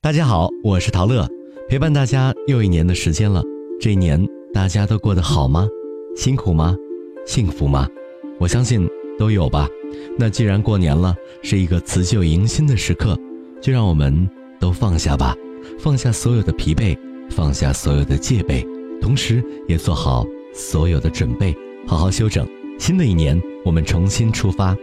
[0.00, 1.28] 大家好，我是陶乐，
[1.68, 3.42] 陪伴大家又一年的时间了。
[3.80, 4.24] 这一年
[4.54, 5.66] 大家都过得好吗？
[6.14, 6.76] 辛苦吗？
[7.26, 7.88] 幸福吗？
[8.38, 8.88] 我相信
[9.18, 9.68] 都有吧。
[10.16, 13.18] 那既然过年了，是一个辞旧迎新的时刻，
[13.60, 14.30] 就让我们
[14.60, 15.34] 都放下吧，
[15.80, 16.96] 放下所有的疲惫，
[17.28, 18.64] 放下所有的戒备，
[19.00, 20.24] 同时也做好
[20.54, 21.52] 所有的准备，
[21.88, 22.46] 好好休整。
[22.78, 24.76] 新的一年，我们重新出发。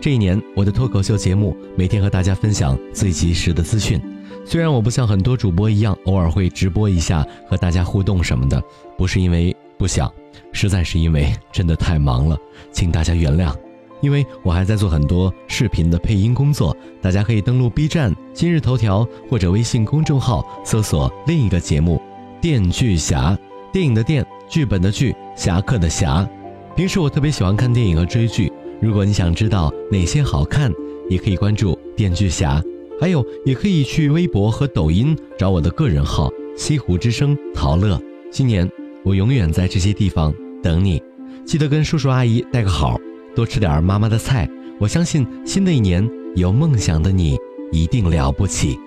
[0.00, 4.00] 这一年，我的脱口秀节目每天和大家分享最及时的资讯。
[4.44, 8.62] 虽然我不像很多主播一样，偶尔会直播一下和大家互动什么的，
[8.98, 10.12] 不是因为不想，
[10.52, 12.36] 实在是因为真的太忙了，
[12.72, 13.54] 请大家原谅。
[14.00, 22.02] 因为我还在做很多视频的配音工作，大家可以登录 B 站、今日头条或者微信公众号搜索另一个节目
[22.40, 23.30] 《电锯侠》，
[23.72, 26.28] 电影的电，剧本的剧，侠客的侠。
[26.74, 30.72] 平时我特别喜欢看电影和追剧，如果你想知道哪些好看，
[31.08, 32.60] 也可以关注《电锯侠》。
[33.02, 38.00] 还有，也可以去微博和抖音找我的个人号“西湖之声陶乐”。
[38.30, 38.70] 新年，
[39.02, 40.32] 我永远在这些地方
[40.62, 41.02] 等你。
[41.44, 42.96] 记得跟叔叔阿姨带个好，
[43.34, 44.48] 多吃点妈妈的菜。
[44.78, 47.36] 我相信新的一年有梦想的你
[47.72, 48.78] 一定了不起，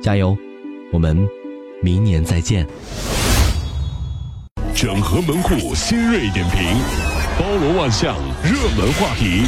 [0.00, 0.34] 加油！
[0.90, 1.28] 我们
[1.82, 2.66] 明年再见。
[4.74, 6.64] 整合门户新锐点评，
[7.38, 9.42] 包罗万象，热门话题。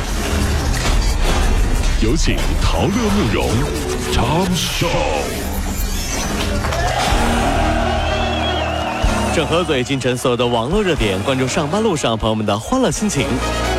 [2.02, 3.46] 有请陶乐慕容
[4.10, 4.88] 长寿。
[9.34, 13.26] 整合最近城所有的网络热点，关注上班路上朋友们的欢乐心情。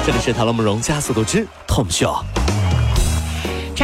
[0.06, 2.22] 这里是陶乐慕容加速度之 Tom Show。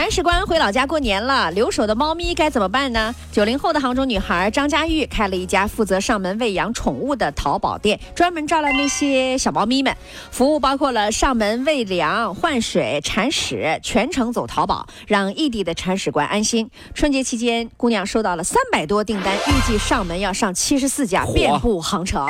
[0.08, 3.14] 铲屎官回老家过年了，留守的猫咪该怎么办呢？
[3.30, 9.94] 九零后的杭州女孩张佳玉开了一家负责上门喂养宠物的淘宝店，专门招来那些小猫咪们，
[10.32, 16.72] 服务包括了上门喂粮、换水、铲屎，全程走淘宝，让异地的铲屎官安心。
[16.94, 22.26] 春节期间，姑娘收到了三百多订单，预计上门要上七十四家，遍布杭城。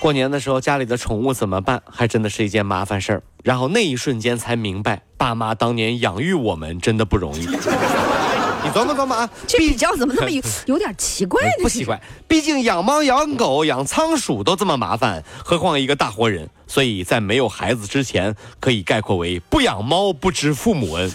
[0.00, 1.82] 过年的时候，家里的宠物怎么办？
[1.88, 3.22] 还真的是一件麻烦事儿。
[3.44, 7.46] 然后那一瞬间才明白，爸妈当年养育我们真的不容易。
[8.62, 11.50] 你琢磨琢磨啊，这比较怎么那么有 有点奇怪呢？
[11.62, 16.48] 不奇怪，毕竟养猫、养狗、养仓鼠都这么麻烦，何况一个大活人。
[16.66, 21.10] 所以在没有孩子之前，可以概括为不养猫不知父母恩。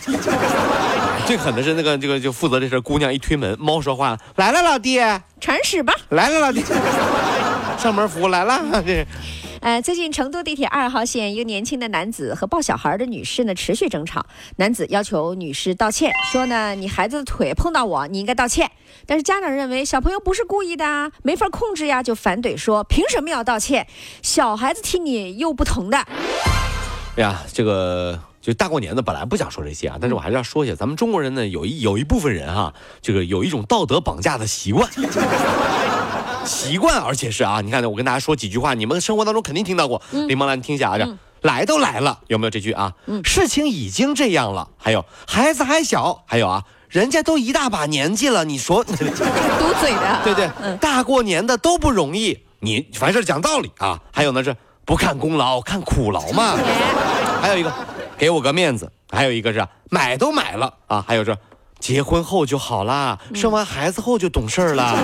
[1.26, 5.00] 最狠的是那个这个就负责这事，姑娘一推门，猫说话了：“来了，老弟，
[5.40, 6.64] 铲屎吧！”来了，老弟，
[7.78, 8.84] 上门服务来了。
[8.86, 9.06] 这。
[9.62, 14.24] 呃，最近成都地铁二号线一个年轻的男子和抱小孩的女士呢持续争吵，
[14.58, 18.70] 男子要求女士道歉，说呢你孩子的腿碰到我，你应该道歉。
[19.08, 23.88] 但是家长认为小朋友不是故意的啊，没法控制呀，就反怼说凭什么要道歉？
[24.22, 25.98] 小孩子踢你又不疼的。
[25.98, 32.72] 哎呀，这个就大过年的本来不想说这些啊，但是我还是要说一下，咱们中国人呢有一有一部分人哈，
[33.02, 34.88] 这个有一种道德绑架的习惯。
[36.46, 40.02] 习惯，而且是啊，你看，我跟大家说几句话，你们生活当中肯定听到过。
[40.28, 42.94] 李梦兰，你听一下啊，这来都来了，有没有这句啊？
[43.24, 54.00] 事情已经这样了，还有孩子还小，还有啊，人家都一大把年纪了，你说 堵嘴的， 对对，大过年的都不容易，你凡事讲道理啊。
[54.12, 56.58] 还有呢是不看功劳看苦劳嘛，
[57.42, 57.72] 还有一个
[58.18, 61.38] 给我个面子，还有一个是买都买了啊，还有这
[61.80, 64.98] 结婚后就好啦，生完孩子后就懂事儿了，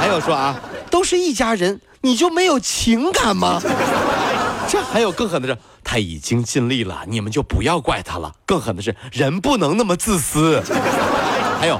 [0.00, 0.58] 还有说啊。
[0.90, 3.60] 都是一家人，你就没有情感吗？
[4.68, 8.32] 这还有更狠的是，他已经尽力了，你们就不要怪他了。
[8.44, 10.60] 更狠的是，人不能那么自私。
[11.60, 11.78] 还有，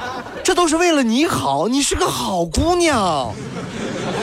[0.50, 3.32] 这都是为了你好，你是个好姑娘。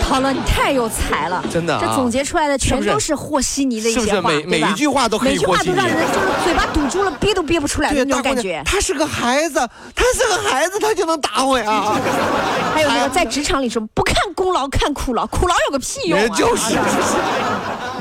[0.04, 8.62] 好了，你太有才了，真的，这总结出来的全都是和稀泥的一些话，每每一句话都每句话都让人就是嘴巴堵住了，憋都憋不出来的那种感觉。
[8.66, 9.66] 他是个孩子，
[9.96, 11.96] 他是个孩子，他就能打我呀？
[12.76, 16.28] 还有那个在职场里说不看功劳看苦劳，苦劳有个屁用啊！
[16.36, 16.76] 就是。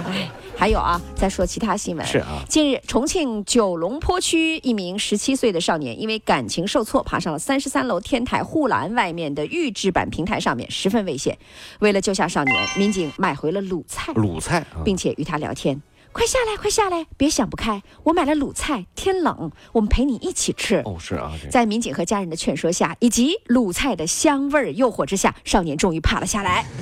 [0.57, 2.07] 还有啊，再说其他新闻。
[2.07, 11.37] 是啊，近日重庆九龙坡区一名十七岁的少年，因为感情受挫，爬上了三十三楼天台护栏外面的预制板平台上面，十分危险。
[11.81, 15.83] 为了救下少年，民警买回了卤菜，卤菜，并且与他聊天
[16.13, 26.65] ：“快下来，快下来，别想不开，我买了卤菜，天冷，我们陪你一起吃。”哦，是啊，在民警和家人的劝说下，以及卤菜的香味诱惑之下，少年终于爬了下来。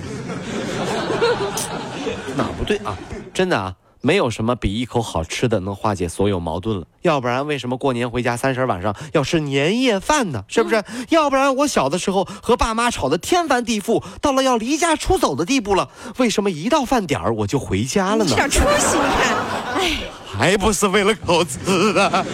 [2.36, 2.96] 哪不对啊？
[3.34, 6.86] 真的啊，没有什么比一口好吃的能化解所有矛盾了。
[7.02, 10.44] 要不然，为什么过年回家三十晚上要吃年夜饭呢？
[10.46, 10.82] 是不是？
[11.08, 18.26] 要不然，我小的时候和爸妈吵得天翻地覆，到了要离家出走的地步了，为什么一到饭点儿我就回家了呢？
[18.30, 19.36] 这点出息，你看，
[19.74, 19.90] 哎，
[20.24, 22.24] 还不是为了口吃啊！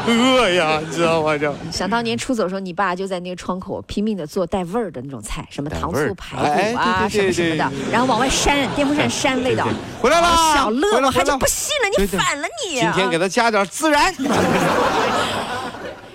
[0.08, 1.36] 饿呀，你知道吗？
[1.36, 9.66] 就想当年出走的时候，你爸就在那个窗口拼命的做带味儿的那种菜，什么糖醋排哎骨啊，什么什么的，然后往外扇，电风扇扇味道。
[10.00, 12.92] 回来了小乐，我还就不信了，你反了你啊！
[12.94, 14.14] 今天给他加点孜然。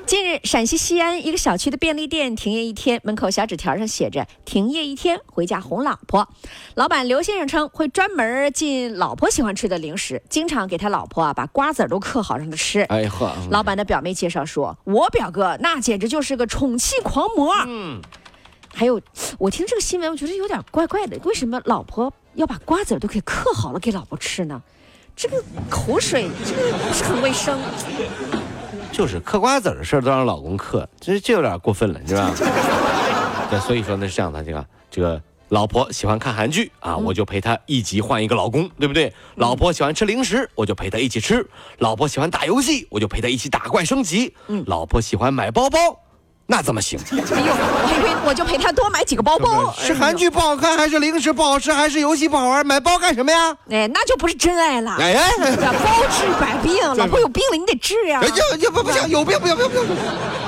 [0.05, 6.29] 近日，陕西西安一个小区的便利店停业一天，门口小纸条上写着“停业一天，回家哄老婆”。
[6.75, 12.81] 老板刘先生称，会专门进老婆喜欢吃的零食，经常给他老婆啊把瓜子儿都嗑好让他吃。
[12.81, 17.51] 哎呵，老板的表妹介绍说，我表哥那简直就是个宠妻狂魔。
[17.65, 17.99] 嗯，
[18.75, 19.01] 还有，
[19.39, 24.61] 我听这个新闻，我觉得有点怪怪的，为什么老婆要把瓜子儿都给嗑好了给老婆吃呢？
[25.15, 27.59] 这个口水，这个不是很卫生。
[28.95, 32.33] 就是嗑瓜子的事儿都让老公嗑，这这有点过分了，你知道吧？
[33.51, 39.11] 对，所以说呢是这样的，这个这个老婆喜欢看韩剧啊，我就陪她一集换一个老公，对不对？
[39.35, 41.41] 老婆喜欢吃零食，我就陪她一起吃；
[41.79, 44.31] 老婆喜欢打游戏，我就陪她一起打怪升级；
[44.65, 45.77] 老婆喜欢买包包，
[46.47, 46.99] 那怎么行？
[47.11, 49.73] 哎呦，我还以为我就陪他多买几个包包。
[49.77, 52.65] 是韩剧不好看，还是零食不好吃，还是游戏不好玩？
[52.65, 53.55] 买包干什么呀？
[53.71, 54.95] 哎那就不是真爱了。
[54.99, 59.95] 哎哎哎包治百病， 老婆有病了你得治呀、哎，就就不不行，有病不行不行不行，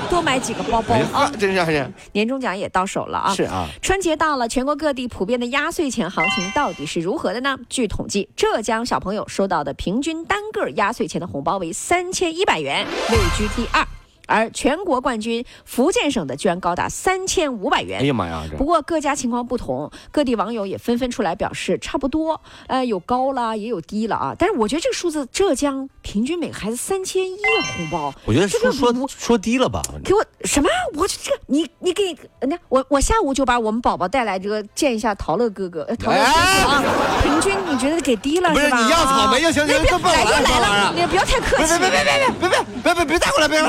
[0.10, 1.32] 多买几个包包哎啊呀，。
[1.40, 1.92] 真是这样。
[2.12, 3.34] 年终奖也到手了啊！
[3.34, 7.58] 是啊，春节到了，全国各地普遍的压岁钱行情到底是如何的呢？
[7.70, 13.84] 据统计，浙江小朋友收到的平均单个压岁钱的红包为三千一百元，位居第二。
[14.28, 18.06] 而全国冠军福建省的居然高达三千五百元哎。
[18.06, 24.36] 呀妈呀，不过各家情况不同，各地网友也纷纷出来表示差不多，呃，有高了也有低了啊。
[24.38, 27.38] 但是我觉得这个数字，浙江平均每个孩子三千一
[27.76, 29.82] 红包，我觉得这个说说说低了吧？
[30.04, 30.70] 给我什么？
[30.96, 36.84] 我这个你你给那我我下午就把我们宝宝带来这个见一下陶乐哥哥，呃陶乐哥哥啊，
[37.24, 38.84] 平均你觉得给低了不是吧？
[38.84, 41.78] 你要草莓就行别别行都不来就来了你不要太客气。
[41.80, 43.62] 别别别别别别别别别别带过来，别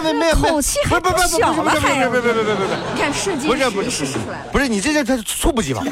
[0.00, 4.46] 不不不口气还不是不是不是小了不是不是不是不是不是你看世纪不是不是出来了。
[4.52, 5.84] 不是你这这这猝不及防。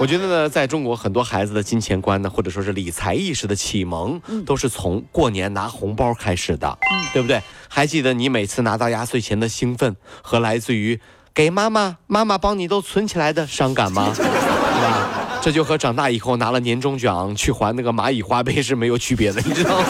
[0.00, 6.78] 我觉得呢，在中国很多孩子的金钱观呢，或者说是理财意识的启蒙，都是从过年拿红包开始的，
[7.12, 7.42] 对不对？
[7.68, 11.00] 还记得你每次拿到压岁钱的兴奋和来自于
[11.34, 14.12] 给妈妈妈妈帮你都存起来的伤感吗？
[14.14, 15.08] 对吧？
[15.40, 19.86] 这就和长大以后拿了年终奖去还那个蚂蚁花呗是没有区别的，你知道吗？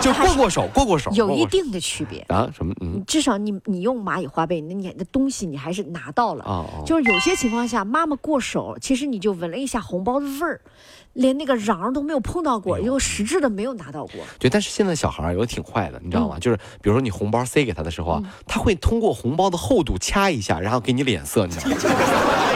[0.00, 2.20] 就过过手，过过手，有一定的区别。
[2.28, 6.44] 啊什么嗯至少你你用蚂蚁花呗，那你的东西你还是拿到了。
[6.44, 10.60] 哦哦就是有些情况下，妈妈过手，其实你就闻了一下红包的味儿，
[11.14, 14.14] 连那个瓤都没有碰到哎过，因为实质的没有拿到过。
[14.38, 16.38] 对，但是现在小孩儿有的挺坏的，你知道吗？
[16.38, 21.76] 就是比如说你红包塞给他的时候啊，他会通过红包的厚度掐一下，然后给你脸色，你知道吗？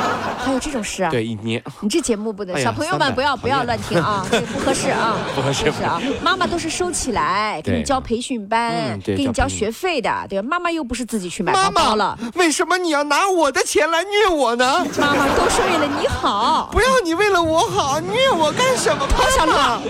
[0.45, 1.11] 还有这种事啊？
[1.11, 6.01] 对，一捏，你这节目不能，哎小朋友们不要不要乱听啊， 这不合适啊，不合适啊。
[6.21, 10.49] 妈妈都是收起来，给你交培训班嗯，给你交学费的，对吧？
[10.49, 14.85] 妈妈又不是自己去买妈包包了，为什么你要拿我的钱来虐我呢？
[14.99, 16.69] 妈妈都是为了你好。
[16.73, 19.07] 不要你为了我好虐我干什么？
[19.37, 19.83] 小乐妈妈，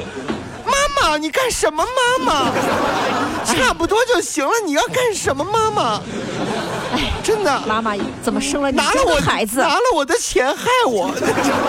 [1.03, 1.85] 妈妈，你干什么？
[1.85, 2.53] 妈妈，
[3.45, 5.45] 差不多就行了，你要干什么？
[5.45, 6.01] 妈妈，
[7.23, 7.61] 真的。
[7.67, 9.61] 妈妈怎么生了你这拿了我个孩子？
[9.61, 11.11] 拿了我的钱害我，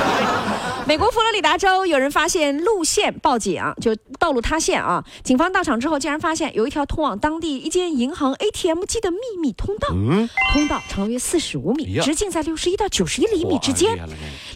[0.85, 5.03] 美国佛罗里达州有人发现路线报警，就道路塌陷啊！
[5.23, 13.98] 警方到场之后，竟然发现有一条通往当地一间银行 ATM 机的秘密通道，嗯，通道长约四十五米，直径在六十一到九十一厘米之间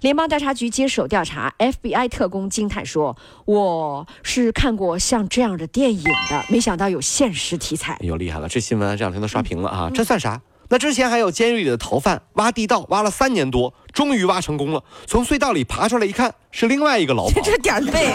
[0.01, 7.93] 联邦调查局接手调查，FBI 特工惊叹说：“我是看过像这样的电影的，没想到有现实题材。
[7.93, 8.49] 哎呦，厉害了！
[8.49, 10.39] 这新闻这两天都刷屏了啊，这算啥？
[10.69, 17.39] 那之前还有监狱里的逃犯挖地道挖了三年多，终于挖成功了，从隧道里爬出来一看，是另外一个牢房。
[17.41, 18.13] 这点儿背，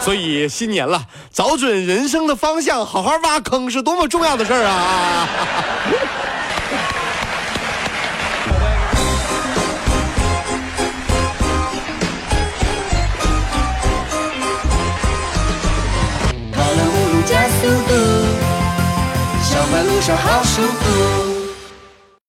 [0.00, 5.28] 所以新年了，找准人生的方向，好好挖坑是多么重要的事儿啊！
[16.52, 17.94] 跑了五路加速度，
[19.44, 21.23] 小马路上好舒服。